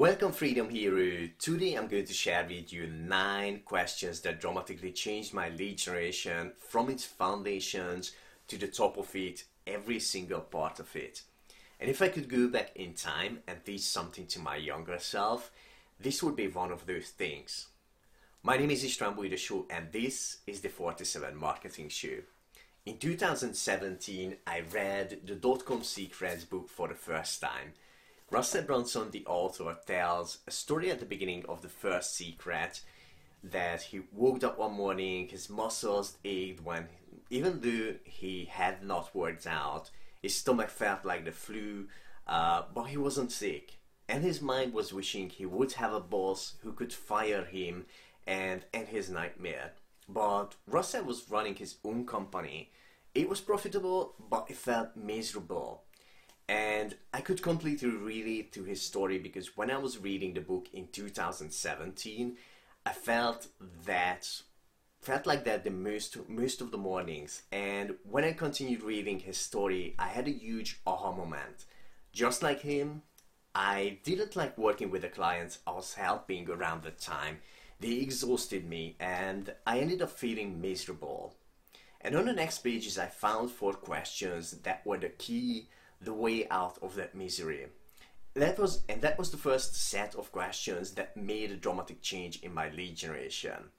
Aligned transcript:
Welcome 0.00 0.32
Freedom 0.32 0.70
Hero. 0.70 1.28
Today 1.38 1.74
I'm 1.74 1.86
going 1.86 2.06
to 2.06 2.14
share 2.14 2.46
with 2.48 2.72
you 2.72 2.86
9 2.86 3.60
questions 3.66 4.22
that 4.22 4.40
dramatically 4.40 4.92
changed 4.92 5.34
my 5.34 5.50
lead 5.50 5.76
generation 5.76 6.52
from 6.58 6.88
its 6.88 7.04
foundations 7.04 8.12
to 8.48 8.56
the 8.56 8.66
top 8.66 8.96
of 8.96 9.14
it, 9.14 9.44
every 9.66 10.00
single 10.00 10.40
part 10.40 10.80
of 10.80 10.96
it. 10.96 11.20
And 11.78 11.90
if 11.90 12.00
I 12.00 12.08
could 12.08 12.30
go 12.30 12.48
back 12.48 12.74
in 12.76 12.94
time 12.94 13.40
and 13.46 13.62
teach 13.62 13.82
something 13.82 14.26
to 14.28 14.38
my 14.38 14.56
younger 14.56 14.98
self, 14.98 15.50
this 16.00 16.22
would 16.22 16.34
be 16.34 16.48
one 16.48 16.72
of 16.72 16.86
those 16.86 17.10
things. 17.10 17.66
My 18.42 18.56
name 18.56 18.70
is 18.70 18.82
István 18.82 19.14
Bujdasó 19.14 19.66
and 19.68 19.92
this 19.92 20.38
is 20.46 20.62
the 20.62 20.70
47 20.70 21.36
Marketing 21.36 21.90
Show. 21.90 22.20
In 22.86 22.96
2017, 22.96 24.36
I 24.46 24.62
read 24.72 25.20
the 25.26 25.34
Dotcom 25.34 25.84
Secrets 25.84 26.44
book 26.44 26.70
for 26.70 26.88
the 26.88 26.94
first 26.94 27.42
time 27.42 27.74
Russell 28.30 28.62
Brunson, 28.62 29.10
the 29.10 29.26
author, 29.26 29.76
tells 29.86 30.38
a 30.46 30.52
story 30.52 30.88
at 30.88 31.00
the 31.00 31.04
beginning 31.04 31.44
of 31.48 31.62
the 31.62 31.68
first 31.68 32.14
secret 32.14 32.80
that 33.42 33.82
he 33.82 34.02
woke 34.12 34.44
up 34.44 34.56
one 34.56 34.72
morning, 34.72 35.26
his 35.26 35.50
muscles 35.50 36.16
ached 36.24 36.62
when, 36.62 36.86
even 37.28 37.60
though 37.60 37.94
he 38.04 38.44
had 38.44 38.84
not 38.84 39.12
worked 39.16 39.48
out, 39.48 39.90
his 40.22 40.36
stomach 40.36 40.70
felt 40.70 41.04
like 41.04 41.24
the 41.24 41.32
flu, 41.32 41.88
uh, 42.28 42.62
but 42.72 42.84
he 42.84 42.96
wasn't 42.96 43.32
sick. 43.32 43.78
And 44.08 44.22
his 44.22 44.40
mind 44.40 44.74
was 44.74 44.92
wishing 44.92 45.28
he 45.28 45.46
would 45.46 45.72
have 45.72 45.92
a 45.92 46.00
boss 46.00 46.54
who 46.62 46.72
could 46.72 46.92
fire 46.92 47.44
him 47.44 47.86
and 48.28 48.64
end 48.72 48.88
his 48.88 49.10
nightmare. 49.10 49.72
But 50.08 50.54
Russell 50.68 51.02
was 51.02 51.28
running 51.28 51.56
his 51.56 51.76
own 51.84 52.06
company. 52.06 52.70
It 53.12 53.28
was 53.28 53.40
profitable, 53.40 54.14
but 54.30 54.46
it 54.48 54.56
felt 54.56 54.96
miserable. 54.96 55.82
And 56.50 56.96
I 57.14 57.20
could 57.20 57.42
completely 57.42 57.90
relate 57.90 58.52
to 58.54 58.64
his 58.64 58.82
story 58.82 59.18
because 59.18 59.56
when 59.56 59.70
I 59.70 59.78
was 59.78 59.98
reading 59.98 60.34
the 60.34 60.40
book 60.40 60.66
in 60.72 60.88
2017, 60.88 62.36
I 62.84 62.92
felt 62.92 63.46
that 63.86 64.42
felt 65.00 65.26
like 65.26 65.44
that 65.44 65.62
the 65.62 65.70
most 65.70 66.28
most 66.28 66.60
of 66.60 66.72
the 66.72 66.76
mornings. 66.76 67.42
And 67.52 67.94
when 68.02 68.24
I 68.24 68.32
continued 68.32 68.82
reading 68.82 69.20
his 69.20 69.38
story, 69.38 69.94
I 69.96 70.08
had 70.08 70.26
a 70.26 70.32
huge 70.32 70.80
aha 70.84 71.12
moment. 71.12 71.66
Just 72.12 72.42
like 72.42 72.62
him, 72.62 73.02
I 73.54 73.98
didn't 74.02 74.34
like 74.34 74.58
working 74.58 74.90
with 74.90 75.02
the 75.02 75.08
clients 75.08 75.60
I 75.68 75.70
was 75.70 75.94
helping 75.94 76.50
around 76.50 76.82
the 76.82 76.90
time. 76.90 77.38
They 77.78 77.92
exhausted 77.92 78.68
me 78.68 78.96
and 78.98 79.54
I 79.64 79.78
ended 79.78 80.02
up 80.02 80.10
feeling 80.10 80.60
miserable. 80.60 81.36
And 82.00 82.16
on 82.16 82.24
the 82.24 82.32
next 82.32 82.58
pages 82.58 82.98
I 82.98 83.06
found 83.06 83.52
four 83.52 83.74
questions 83.74 84.50
that 84.64 84.84
were 84.84 84.98
the 84.98 85.10
key 85.10 85.68
the 86.00 86.14
way 86.14 86.48
out 86.48 86.78
of 86.82 86.94
that 86.96 87.14
misery. 87.14 87.66
That 88.34 88.58
was 88.58 88.84
and 88.88 89.02
that 89.02 89.18
was 89.18 89.30
the 89.30 89.36
first 89.36 89.74
set 89.74 90.14
of 90.14 90.32
questions 90.32 90.92
that 90.92 91.16
made 91.16 91.50
a 91.50 91.56
dramatic 91.56 92.00
change 92.00 92.40
in 92.40 92.54
my 92.54 92.70
lead 92.70 92.96
generation. 92.96 93.70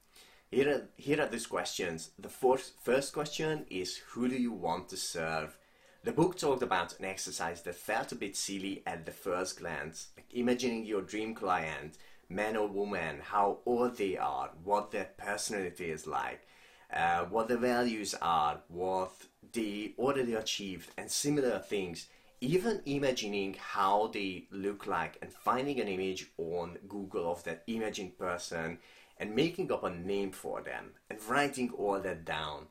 Here 0.51 0.69
are, 0.69 0.89
here 0.97 1.21
are 1.21 1.27
these 1.27 1.47
questions. 1.47 2.11
The 2.19 2.27
first, 2.27 2.73
first 2.83 3.13
question 3.13 3.65
is 3.69 4.01
who 4.09 4.27
do 4.27 4.35
you 4.35 4.51
want 4.51 4.89
to 4.89 4.97
serve? 4.97 5.57
The 6.03 6.11
book 6.11 6.37
talked 6.37 6.61
about 6.61 6.99
an 6.99 7.05
exercise 7.05 7.61
that 7.61 7.75
felt 7.75 8.11
a 8.11 8.15
bit 8.15 8.35
silly 8.35 8.83
at 8.85 9.05
the 9.05 9.13
first 9.13 9.59
glance, 9.59 10.09
like 10.17 10.25
imagining 10.33 10.83
your 10.83 11.03
dream 11.03 11.35
client, 11.35 11.97
man 12.27 12.57
or 12.57 12.67
woman, 12.67 13.19
how 13.23 13.59
old 13.65 13.95
they 13.95 14.17
are, 14.17 14.49
what 14.63 14.91
their 14.91 15.11
personality 15.17 15.89
is 15.89 16.05
like, 16.05 16.45
uh, 16.93 17.25
what 17.25 17.47
the 17.47 17.57
values 17.57 18.15
are, 18.21 18.59
what 18.67 19.11
they 19.53 19.93
already 19.97 20.33
achieved, 20.33 20.89
and 20.97 21.09
similar 21.09 21.59
things. 21.59 22.07
Even 22.43 22.81
imagining 22.85 23.55
how 23.59 24.07
they 24.07 24.47
look 24.51 24.87
like 24.87 25.17
and 25.21 25.31
finding 25.31 25.79
an 25.79 25.87
image 25.87 26.31
on 26.37 26.79
Google 26.87 27.31
of 27.31 27.43
that 27.43 27.63
imaging 27.67 28.11
person 28.11 28.79
and 29.19 29.35
making 29.35 29.71
up 29.71 29.83
a 29.83 29.91
name 29.91 30.31
for 30.31 30.61
them 30.61 30.91
and 31.09 31.19
writing 31.29 31.71
all 31.77 31.99
that 31.99 32.25
down. 32.25 32.65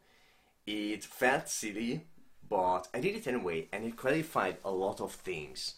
It 0.67 1.05
felt 1.05 1.48
silly, 1.48 2.07
but 2.48 2.89
I 2.92 2.98
did 2.98 3.14
it 3.14 3.29
anyway 3.29 3.69
and 3.73 3.85
it 3.85 3.97
clarified 3.97 4.57
a 4.64 4.73
lot 4.73 5.01
of 5.01 5.13
things. 5.13 5.75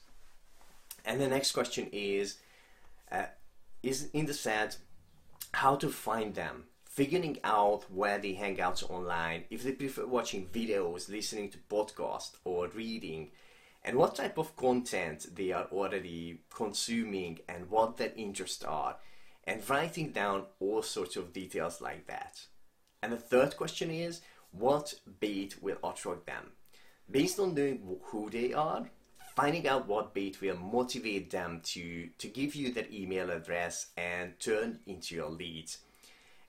And 1.04 1.20
the 1.20 1.28
next 1.28 1.52
question 1.52 1.88
is, 1.92 2.38
uh, 3.10 3.26
is 3.82 4.08
in 4.14 4.25
the 4.25 4.34
set, 4.34 4.78
how 5.52 5.76
to 5.76 5.91
find 5.91 6.34
them 6.34 6.64
figuring 6.92 7.38
out 7.42 7.91
where 7.91 8.19
they 8.19 8.34
hang 8.34 8.60
out 8.60 8.82
online, 8.91 9.44
if 9.48 9.62
they 9.62 9.72
prefer 9.72 10.06
watching 10.06 10.47
videos, 10.48 11.08
listening 11.08 11.48
to 11.48 11.56
podcasts, 11.70 12.36
or 12.44 12.69
reading, 12.69 13.30
and 13.82 13.97
what 13.97 14.14
type 14.14 14.36
of 14.36 14.54
content 14.56 15.34
they 15.34 15.52
are 15.52 15.64
already 15.72 16.41
consuming 16.54 17.38
and 17.48 17.70
what 17.70 17.97
their 17.97 18.12
interests 18.14 18.62
are, 18.62 18.97
and 19.44 19.69
writing 19.70 20.10
down 20.10 20.44
all 20.60 20.82
sorts 20.82 21.16
of 21.16 21.32
details 21.32 21.81
like 21.81 22.06
that. 22.06 22.42
And 23.02 23.10
the 23.10 23.16
third 23.16 23.56
question 23.56 23.91
is 23.91 24.20
what 24.50 24.92
bait 25.19 25.62
will 25.62 25.78
attract 25.82 26.26
them? 26.26 26.52
Based 27.10 27.41
on 27.41 27.54
knowing 27.54 27.97
who 28.02 28.28
they 28.28 28.52
are, 28.52 28.91
finding 29.34 29.66
out 29.66 29.88
what 29.88 30.12
bait 30.12 30.42
will 30.42 30.58
motivate 30.58 31.31
them 31.31 31.62
to, 31.64 32.10
to 32.19 32.28
give 32.28 32.54
you 32.54 32.70
their 32.70 32.86
email 32.92 33.31
address 33.31 33.86
and 33.97 34.38
turn 34.38 34.81
into 34.86 35.14
your 35.14 35.31
leads 35.31 35.78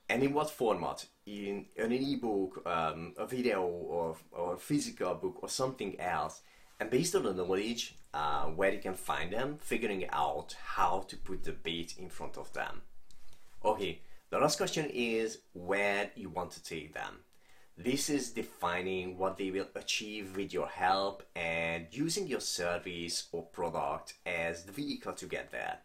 and 0.08 0.22
in 0.22 0.32
what 0.34 0.50
format? 0.50 1.06
In, 1.26 1.66
in 1.76 1.92
an 1.92 1.92
ebook, 1.92 2.62
um, 2.66 3.14
a 3.16 3.26
video, 3.26 3.62
or, 3.62 4.16
or 4.32 4.54
a 4.54 4.58
physical 4.58 5.14
book, 5.14 5.42
or 5.42 5.48
something 5.48 5.98
else. 6.00 6.42
And 6.78 6.90
based 6.90 7.14
on 7.14 7.22
the 7.22 7.32
knowledge 7.32 7.96
uh, 8.12 8.44
where 8.44 8.72
you 8.72 8.80
can 8.80 8.94
find 8.94 9.32
them, 9.32 9.58
figuring 9.60 10.06
out 10.10 10.56
how 10.62 11.04
to 11.08 11.16
put 11.16 11.44
the 11.44 11.52
bait 11.52 11.94
in 11.98 12.08
front 12.08 12.36
of 12.36 12.52
them. 12.52 12.82
Okay, 13.64 14.00
the 14.30 14.38
last 14.38 14.58
question 14.58 14.90
is 14.92 15.38
where 15.52 16.10
you 16.14 16.28
want 16.28 16.50
to 16.52 16.62
take 16.62 16.92
them. 16.92 17.20
This 17.76 18.08
is 18.08 18.30
defining 18.30 19.18
what 19.18 19.36
they 19.36 19.50
will 19.50 19.68
achieve 19.74 20.36
with 20.36 20.52
your 20.52 20.68
help 20.68 21.24
and 21.34 21.86
using 21.90 22.26
your 22.28 22.40
service 22.40 23.28
or 23.32 23.44
product 23.46 24.14
as 24.24 24.64
the 24.64 24.72
vehicle 24.72 25.12
to 25.14 25.26
get 25.26 25.50
there. 25.50 25.78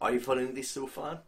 Are 0.00 0.12
you 0.12 0.20
following 0.20 0.54
this 0.54 0.70
so 0.70 0.86
far? 0.86 1.22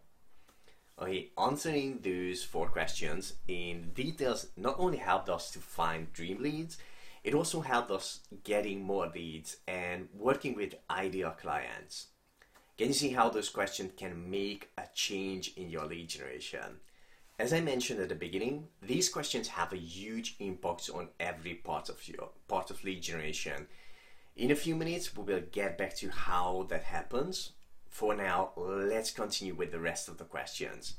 Okay, 0.99 1.31
answering 1.37 2.01
those 2.03 2.43
four 2.43 2.69
questions 2.69 3.35
in 3.47 3.91
details 3.93 4.47
not 4.57 4.77
only 4.79 4.97
helped 4.97 5.29
us 5.29 5.51
to 5.51 5.59
find 5.59 6.11
dream 6.15 6.43
leads, 6.43 6.79
it 7.23 7.35
also 7.35 7.61
helped 7.61 7.91
us 7.91 8.21
getting 8.45 8.83
more 8.83 9.07
leads 9.15 9.59
and 9.69 10.09
working 10.15 10.55
with 10.55 10.77
ideal 10.89 11.33
clients. 11.33 12.07
Can 12.79 12.89
you 12.89 12.95
see 12.95 13.11
how 13.11 13.29
those 13.29 13.51
questions 13.51 13.93
can 13.97 14.31
make 14.31 14.71
a 14.79 14.85
change 14.95 15.53
in 15.57 15.69
your 15.69 15.85
lead 15.85 16.09
generation? 16.09 16.81
As 17.39 17.53
I 17.53 17.61
mentioned 17.61 18.01
at 18.01 18.09
the 18.09 18.15
beginning, 18.15 18.69
these 18.81 19.11
questions 19.11 19.49
have 19.49 19.75
a 19.75 19.79
huge 19.79 20.37
impact 20.39 20.89
on 20.95 21.09
every 21.21 21.55
part 21.55 21.91
of 21.91 22.09
your 22.09 22.31
part 22.49 22.71
of 22.71 22.83
lead 22.85 23.03
generation. 23.03 23.67
In 24.35 24.51
a 24.51 24.57
few 24.57 24.75
minutes, 24.75 25.15
we 25.15 25.25
will 25.25 25.43
get 25.53 25.77
back 25.77 25.95
to 25.97 26.09
how 26.09 26.67
that 26.71 26.85
happens, 26.85 27.53
for 27.97 28.15
now, 28.15 28.51
let's 28.59 29.11
continue 29.11 29.55
with 29.55 29.73
the 29.73 29.81
rest 29.81 30.07
of 30.07 30.19
the 30.19 30.25
questions. 30.25 30.97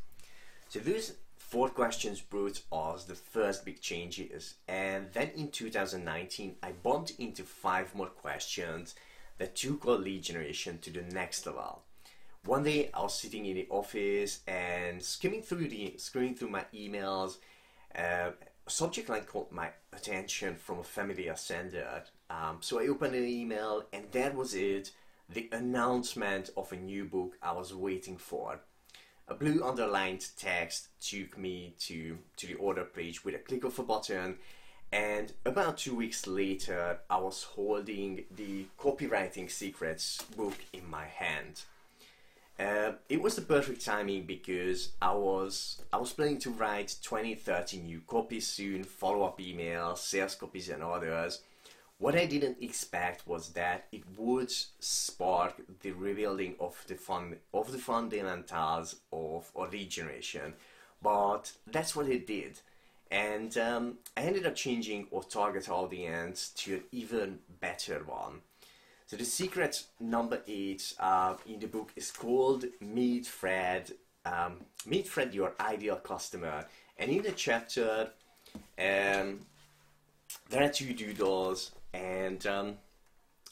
So 0.67 0.79
those 0.79 1.13
four 1.37 1.69
questions 1.69 2.21
brought 2.21 2.63
us 2.71 3.03
the 3.03 3.13
first 3.13 3.65
big 3.65 3.79
changes, 3.81 4.55
and 4.67 5.05
then 5.13 5.29
in 5.35 5.51
2019, 5.51 6.55
I 6.63 6.71
bumped 6.71 7.11
into 7.19 7.43
five 7.43 7.93
more 7.93 8.07
questions 8.07 8.95
that 9.37 9.55
took 9.55 9.85
our 9.85 9.99
lead 9.99 10.23
generation 10.23 10.79
to 10.79 10.89
the 10.89 11.03
next 11.03 11.45
level. 11.45 11.83
One 12.45 12.63
day, 12.63 12.89
I 12.91 13.03
was 13.03 13.13
sitting 13.13 13.45
in 13.45 13.57
the 13.57 13.67
office 13.69 14.39
and 14.47 15.03
skimming 15.03 15.43
through 15.43 15.67
the 15.67 15.93
skimming 15.97 16.33
through 16.33 16.49
my 16.49 16.65
emails. 16.73 17.37
Uh, 17.95 18.31
a 18.65 18.69
subject 18.71 19.07
line 19.07 19.21
caught 19.21 19.51
my 19.51 19.69
attention 19.93 20.55
from 20.55 20.79
a 20.79 20.83
familiar 20.83 21.35
sender. 21.35 22.05
Um, 22.31 22.57
so 22.61 22.79
I 22.79 22.87
opened 22.87 23.13
an 23.13 23.23
email, 23.23 23.83
and 23.93 24.11
that 24.13 24.33
was 24.33 24.55
it 24.55 24.89
the 25.29 25.49
announcement 25.51 26.49
of 26.55 26.71
a 26.71 26.77
new 26.77 27.05
book 27.05 27.38
I 27.41 27.51
was 27.51 27.73
waiting 27.73 28.17
for. 28.17 28.59
A 29.27 29.35
blue 29.35 29.62
underlined 29.63 30.25
text 30.38 30.88
took 31.01 31.38
me 31.38 31.74
to, 31.79 32.18
to 32.38 32.47
the 32.47 32.56
order 32.56 32.85
page 32.85 33.25
with 33.25 33.35
a 33.35 33.39
click 33.39 33.65
of 33.65 33.77
a 33.77 33.83
button 33.83 34.38
and 34.91 35.33
about 35.45 35.79
two 35.79 35.95
weeks 35.95 36.27
later 36.27 37.00
I 37.09 37.18
was 37.18 37.44
holding 37.44 38.24
the 38.33 38.68
Copywriting 38.79 39.51
Secrets 39.51 40.21
book 40.38 40.56
in 40.71 40.89
my 40.89 41.06
hand. 41.06 41.63
Uh, 42.57 42.94
it 43.09 43.21
was 43.21 43.35
the 43.35 43.41
perfect 43.41 43.85
timing 43.85 44.24
because 44.24 44.94
I 45.01 45.13
was 45.13 45.81
I 45.94 45.97
was 45.97 46.13
planning 46.13 46.39
to 46.39 46.50
write 46.50 46.95
20 47.03 47.35
30 47.35 47.77
new 47.79 48.01
copies 48.07 48.47
soon, 48.47 48.83
follow-up 48.83 49.39
emails, 49.39 50.00
sales 50.00 50.35
copies 50.35 50.69
and 50.69 50.81
others 50.81 51.41
what 51.99 52.15
I 52.15 52.25
didn't 52.25 52.57
expect 52.61 53.27
was 53.27 53.49
that 53.49 53.88
it 53.91 54.03
would 54.17 54.51
spark 54.79 55.55
the 55.81 55.91
rebuilding 55.91 56.55
of 56.59 56.83
the 56.88 56.95
fund 56.95 57.38
of 57.53 57.71
the 57.71 57.79
fundamentals 57.79 58.97
of 59.11 59.51
lead 59.71 59.89
generation, 59.89 60.53
but 61.01 61.51
that's 61.65 61.95
what 61.95 62.07
it 62.07 62.27
did. 62.27 62.59
And 63.09 63.57
um, 63.57 63.97
I 64.15 64.21
ended 64.21 64.45
up 64.45 64.55
changing 64.55 65.07
our 65.15 65.23
target 65.23 65.69
audience 65.69 66.49
to 66.57 66.75
an 66.75 66.83
even 66.91 67.39
better 67.61 68.03
one. 68.03 68.41
So 69.07 69.15
the 69.15 69.23
secret 69.23 69.83
number 70.00 70.41
eight 70.47 70.93
uh, 71.00 71.35
in 71.47 71.59
the 71.59 71.67
book 71.67 71.93
is 71.95 72.11
called 72.11 72.65
Meet 72.81 73.25
Fred. 73.25 73.93
Um, 74.25 74.57
meet 74.85 75.07
Fred, 75.07 75.33
your 75.33 75.53
ideal 75.61 75.95
customer. 75.95 76.65
And 76.97 77.09
in 77.09 77.21
the 77.21 77.31
chapter, 77.31 78.09
um, 78.77 79.39
there 80.50 80.63
are 80.63 80.69
two 80.69 80.94
doodles, 80.94 81.71
and 81.94 82.45
um, 82.47 82.75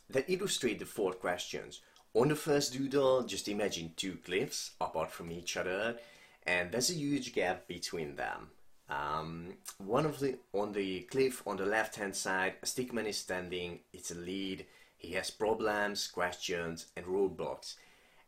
that 0.09 0.29
illustrate 0.29 0.79
the 0.79 0.85
four 0.85 1.13
questions. 1.13 1.81
On 2.13 2.29
the 2.29 2.35
first 2.35 2.73
doodle, 2.73 3.23
just 3.23 3.47
imagine 3.47 3.93
two 3.95 4.17
cliffs 4.23 4.71
apart 4.79 5.11
from 5.11 5.31
each 5.31 5.57
other, 5.57 5.97
and 6.43 6.71
there's 6.71 6.89
a 6.89 6.93
huge 6.93 7.33
gap 7.33 7.67
between 7.67 8.15
them. 8.15 8.49
Um, 8.87 9.53
one 9.77 10.05
of 10.05 10.19
the 10.19 10.37
on 10.53 10.71
the 10.73 11.01
cliff 11.01 11.41
on 11.47 11.57
the 11.57 11.65
left 11.65 11.95
hand 11.95 12.15
side, 12.15 12.53
a 12.61 12.65
stickman 12.65 13.07
is 13.07 13.17
standing. 13.17 13.79
It's 13.93 14.11
a 14.11 14.15
lead 14.15 14.65
he 15.05 15.13
has 15.13 15.29
problems, 15.29 16.07
questions, 16.07 16.87
and 16.95 17.05
roadblocks. 17.05 17.75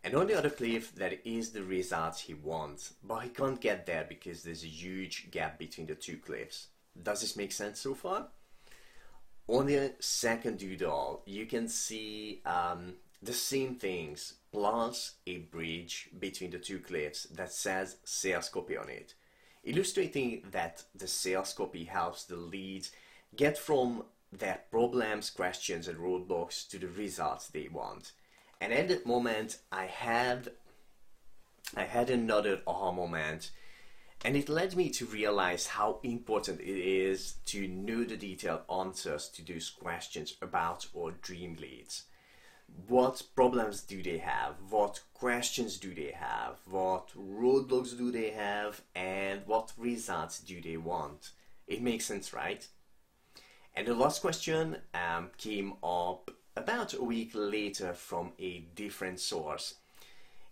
And 0.04 0.14
on 0.16 0.28
the 0.28 0.38
other 0.38 0.50
cliff, 0.50 0.94
there 0.94 1.16
is 1.26 1.52
the 1.52 1.64
results 1.64 2.22
he 2.22 2.34
wants, 2.34 2.94
but 3.04 3.24
he 3.24 3.30
can't 3.30 3.60
get 3.60 3.86
there 3.86 4.06
because 4.08 4.44
there's 4.44 4.64
a 4.64 4.68
huge 4.68 5.32
gap 5.32 5.58
between 5.58 5.88
the 5.88 5.96
two 5.96 6.18
cliffs. 6.18 6.68
Does 7.02 7.22
this 7.22 7.36
make 7.36 7.52
sense 7.52 7.80
so 7.80 7.96
far? 7.96 8.28
On 9.48 9.66
the 9.66 9.94
second 10.00 10.60
doodle, 10.60 11.22
you 11.26 11.46
can 11.46 11.70
see 11.70 12.42
um, 12.46 12.96
the 13.22 13.34
same 13.34 13.76
things 13.76 14.34
plus 14.52 15.14
a 15.26 15.38
bridge 15.38 16.10
between 16.20 16.52
the 16.52 16.60
two 16.60 16.80
cliffs 16.80 17.24
that 17.26 17.54
says 17.54 17.98
sales 18.04 18.50
copy 18.50 18.76
on 18.76 18.90
it, 18.90 19.14
illustrating 19.64 20.44
that 20.52 20.84
the 20.94 21.08
sales 21.08 21.54
copy 21.54 21.86
helps 21.86 22.26
the 22.26 22.36
leads 22.36 22.92
get 23.36 23.58
from 23.58 24.04
their 24.34 24.60
problems, 24.70 25.30
questions, 25.30 25.88
and 25.88 25.98
roadblocks 25.98 26.68
to 26.70 26.78
the 26.78 26.88
results 26.88 27.48
they 27.48 27.70
want. 27.72 28.12
And 28.60 28.74
at 28.74 28.90
that 28.90 29.06
moment, 29.06 29.60
I 29.72 29.86
had 29.86 30.52
I 31.76 31.84
had 31.84 32.10
another 32.10 32.62
aha 32.66 32.92
moment, 32.92 33.52
and 34.24 34.36
it 34.36 34.50
led 34.50 34.76
me 34.76 34.90
to 34.90 35.06
realize 35.06 35.68
how 35.68 36.00
important 36.04 36.60
it 36.60 36.68
is 36.68 37.36
to 37.46 37.68
know 37.68 38.04
the 38.04 38.18
detailed 38.18 38.62
answers 38.72 39.30
to 39.30 39.46
those 39.46 39.70
questions 39.70 40.36
about 40.42 40.88
our 40.98 41.12
dream 41.12 41.56
leads. 41.60 42.04
What 42.88 43.22
problems 43.36 43.82
do 43.82 44.04
they 44.04 44.18
have? 44.18 44.56
What 44.70 45.02
questions 45.14 45.78
do 45.78 45.94
they 45.94 46.12
have? 46.12 46.58
What 46.66 47.12
roadblocks 47.16 47.98
do 47.98 48.12
they 48.12 48.32
have? 48.32 48.82
And 48.96 49.44
what 49.46 49.72
results 49.78 50.40
do 50.42 50.62
they 50.62 50.78
want? 50.78 51.32
It 51.68 51.82
makes 51.82 52.06
sense, 52.06 52.34
right? 52.34 52.68
And 53.76 53.88
the 53.88 53.94
last 53.94 54.22
question 54.22 54.78
um, 54.94 55.30
came 55.38 55.74
up 55.84 56.32
about 56.56 56.94
a 56.94 57.04
week 57.04 57.32
later 57.34 57.94
from 57.94 58.32
a 58.40 58.66
different 58.76 59.20
source. 59.20 59.76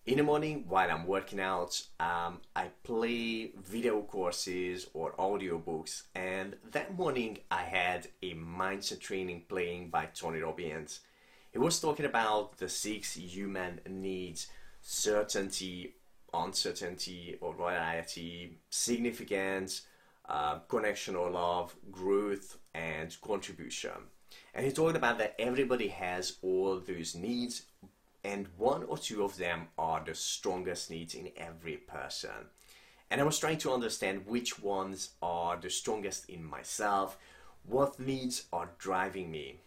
In 0.05 0.17
the 0.17 0.23
morning, 0.23 0.65
while 0.67 0.91
I'm 0.91 1.07
working 1.07 1.39
out, 1.39 1.81
um, 1.99 2.41
I 2.55 2.67
play 2.83 3.53
video 3.59 4.03
courses 4.03 4.85
or 4.93 5.13
audiobooks, 5.13 6.03
and 6.13 6.55
that 6.73 6.95
morning 6.95 7.39
I 7.49 7.63
had 7.63 8.09
a 8.21 8.35
mindset 8.35 8.99
training 8.99 9.45
playing 9.49 9.89
by 9.89 10.05
Tony 10.13 10.41
Robbins. 10.41 10.99
He 11.51 11.57
was 11.57 11.79
talking 11.79 12.05
about 12.05 12.57
the 12.59 12.69
six 12.69 13.15
human 13.15 13.81
needs 13.89 14.45
certainty, 14.79 15.95
uncertainty, 16.31 17.39
or 17.41 17.55
variety, 17.55 18.59
significance, 18.69 19.87
uh, 20.29 20.59
connection 20.69 21.15
or 21.15 21.31
love, 21.31 21.75
growth, 21.89 22.59
and 22.75 23.19
contribution. 23.21 24.11
And 24.53 24.67
he 24.67 24.71
talked 24.71 24.97
about 24.97 25.17
that 25.17 25.33
everybody 25.39 25.87
has 25.87 26.37
all 26.43 26.79
those 26.79 27.15
needs, 27.15 27.63
and 28.25 28.47
one 28.57 28.83
or 28.85 28.97
two 28.97 29.23
of 29.23 29.37
them 29.37 29.67
are 29.77 30.03
the 30.03 30.15
strongest 30.15 30.89
needs 30.89 31.13
in 31.13 31.29
every 31.37 31.77
person. 31.77 32.49
And 33.11 33.21
I 33.21 33.23
was 33.23 33.37
trying 33.37 33.59
to 33.59 33.71
understand 33.71 34.25
which 34.25 34.59
ones 34.59 35.11
are 35.21 35.57
the 35.57 35.69
strongest 35.69 36.27
in 36.27 36.43
myself, 36.43 37.17
what 37.63 37.99
needs 37.99 38.45
are 38.51 38.71
driving 38.79 39.29
me. 39.29 39.59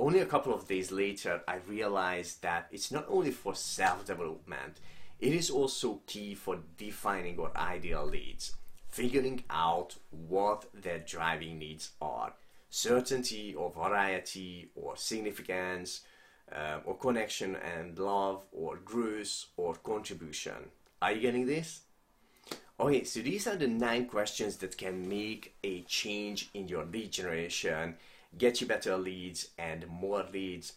Only 0.00 0.20
a 0.20 0.26
couple 0.26 0.54
of 0.54 0.66
days 0.66 0.90
later, 0.90 1.42
I 1.46 1.56
realized 1.68 2.42
that 2.42 2.68
it's 2.72 2.90
not 2.90 3.06
only 3.08 3.30
for 3.30 3.54
self 3.54 4.06
development, 4.06 4.80
it 5.20 5.32
is 5.32 5.50
also 5.50 6.00
key 6.06 6.34
for 6.34 6.58
defining 6.78 7.38
our 7.38 7.52
ideal 7.56 8.06
leads 8.06 8.54
figuring 8.88 9.44
out 9.50 9.96
what 10.10 10.64
their 10.72 10.98
driving 11.00 11.58
needs 11.58 11.90
are 12.00 12.32
certainty 12.70 13.54
or 13.54 13.70
variety 13.70 14.70
or 14.74 14.96
significance 14.96 16.00
uh, 16.52 16.78
or 16.84 16.96
connection 16.96 17.56
and 17.56 17.98
love 17.98 18.44
or 18.52 18.76
growth 18.76 19.46
or 19.56 19.74
contribution. 19.74 20.70
Are 21.02 21.12
you 21.12 21.20
getting 21.20 21.46
this? 21.46 21.80
Okay, 22.78 23.04
so 23.04 23.20
these 23.20 23.46
are 23.46 23.56
the 23.56 23.66
nine 23.66 24.06
questions 24.06 24.56
that 24.56 24.76
can 24.76 25.08
make 25.08 25.54
a 25.64 25.82
change 25.82 26.50
in 26.52 26.68
your 26.68 26.84
lead 26.84 27.10
generation, 27.10 27.96
get 28.36 28.60
you 28.60 28.66
better 28.66 28.98
leads 28.98 29.48
and 29.58 29.88
more 29.88 30.24
leads. 30.32 30.74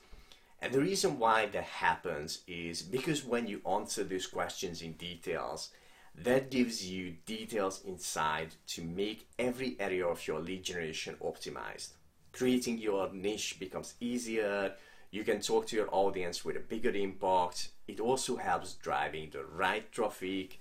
And 0.62 0.74
the 0.74 0.80
reason 0.80 1.20
why 1.20 1.48
that 1.48 1.64
happens 1.64 2.42
is 2.48 2.82
because 2.82 3.24
when 3.24 3.48
you 3.48 3.62
answer 3.70 4.04
those 4.04 4.28
questions 4.28 4.82
in 4.82 4.94
details, 4.94 5.72
that 6.16 6.52
gives 6.52 6.86
you 6.86 7.16
details 7.26 7.82
inside 7.86 8.56
to 8.68 8.82
make 8.82 9.28
every 9.38 9.78
area 9.80 10.06
of 10.06 10.26
your 10.28 10.40
lead 10.40 10.64
generation 10.64 11.16
optimized. 11.24 11.90
Creating 12.32 12.78
your 12.78 13.12
niche 13.14 13.58
becomes 13.60 13.96
easier. 14.00 14.74
You 15.12 15.24
can 15.24 15.42
talk 15.42 15.66
to 15.68 15.76
your 15.76 15.90
audience 15.92 16.46
with 16.46 16.56
a 16.56 16.60
bigger 16.60 16.92
impact. 16.92 17.70
It 17.88 18.00
also 18.00 18.36
helps 18.36 18.74
driving 18.76 19.32
the 19.32 19.44
right 19.44 19.92
traffic, 19.92 20.60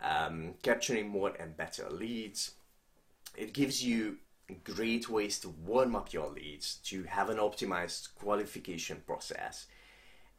um, 0.00 0.54
capturing 0.62 1.08
more 1.08 1.32
and 1.38 1.56
better 1.56 1.90
leads. 1.90 2.52
It 3.36 3.52
gives 3.52 3.84
you 3.84 4.18
great 4.62 5.08
ways 5.08 5.40
to 5.40 5.48
warm 5.48 5.96
up 5.96 6.12
your 6.12 6.30
leads, 6.30 6.76
to 6.84 7.02
have 7.04 7.28
an 7.28 7.38
optimized 7.38 8.14
qualification 8.14 9.02
process. 9.04 9.66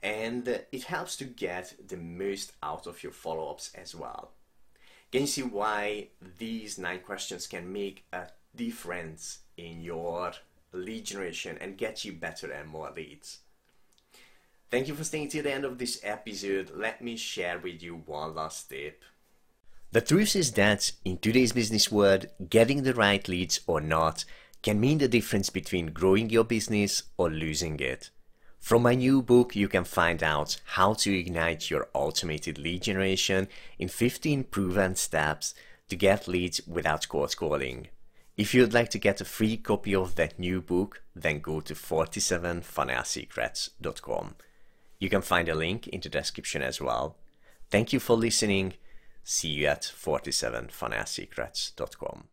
And 0.01 0.47
it 0.47 0.83
helps 0.83 1.17
to 1.17 1.25
get 1.25 1.73
the 1.85 1.97
most 1.97 2.53
out 2.63 2.88
of 2.88 3.03
your 3.03 3.11
follow 3.11 3.51
ups 3.51 3.71
as 3.75 3.94
well. 3.94 4.31
Can 5.11 5.21
you 5.21 5.27
see 5.27 5.44
why 5.44 6.07
these 6.38 6.77
nine 6.77 7.00
questions 7.00 7.45
can 7.45 7.73
make 7.73 8.06
a 8.13 8.27
difference 8.56 9.39
in 9.57 9.81
your 9.81 10.31
lead 10.71 11.06
generation 11.06 11.57
and 11.59 11.77
get 11.77 12.06
you 12.06 12.13
better 12.13 12.50
and 12.51 12.69
more 12.69 12.91
leads? 12.95 13.39
Thank 14.71 14.88
you 14.88 14.94
for 14.94 15.04
staying 15.04 15.30
till 15.30 15.42
the 15.44 15.51
end 15.51 15.66
of 15.66 15.80
this 15.80 16.00
episode. 16.04 16.71
Let 16.75 17.01
me 17.01 17.18
share 17.18 17.57
with 17.57 17.81
you 17.81 18.04
one 18.06 18.36
last 18.36 18.69
tip. 18.69 19.01
The 19.92 20.02
truth 20.02 20.35
is 20.35 20.52
that 20.52 20.92
in 21.04 21.18
today's 21.18 21.54
business 21.54 21.92
world, 21.92 22.28
getting 22.49 22.83
the 22.83 22.94
right 22.94 23.28
leads 23.28 23.61
or 23.66 23.81
not 23.81 24.26
can 24.61 24.80
mean 24.80 24.99
the 24.99 25.07
difference 25.07 25.49
between 25.49 25.88
growing 25.88 26.30
your 26.30 26.44
business 26.44 27.02
or 27.18 27.31
losing 27.31 27.80
it. 27.80 28.11
From 28.59 28.83
my 28.83 28.94
new 28.94 29.23
book, 29.23 29.56
you 29.56 29.68
can 29.68 29.85
find 29.85 30.21
out 30.21 30.61
how 30.66 30.94
to 30.94 31.18
ignite 31.18 31.71
your 31.71 31.88
automated 31.95 32.59
lead 32.59 32.83
generation 32.83 33.47
in 33.80 33.88
15 33.88 34.44
proven 34.44 34.95
steps 34.95 35.56
to 35.88 35.95
get 35.95 36.28
leads 36.28 36.61
without 36.68 37.09
cold 37.09 37.35
calling. 37.35 37.88
If 38.38 38.54
you'd 38.54 38.73
like 38.73 38.90
to 38.90 38.99
get 38.99 39.19
a 39.19 39.26
free 39.26 39.57
copy 39.57 39.95
of 39.95 40.14
that 40.16 40.38
new 40.38 40.61
book, 40.61 41.02
then 41.16 41.40
go 41.40 41.59
to 41.61 41.73
47funnelsecrets.com. 41.73 44.35
You 44.99 45.09
can 45.09 45.21
find 45.21 45.49
a 45.49 45.56
link 45.56 45.87
in 45.87 46.01
the 46.01 46.09
description 46.09 46.61
as 46.61 46.81
well. 46.81 47.15
Thank 47.69 47.94
you 47.94 47.99
for 47.99 48.18
listening. 48.18 48.73
See 49.23 49.49
you 49.49 49.68
at 49.68 49.83
47funnelsecrets.com. 49.83 52.23